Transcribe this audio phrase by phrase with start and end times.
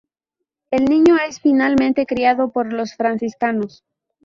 [0.71, 3.83] El niño es finalmente criado por los franciscanos.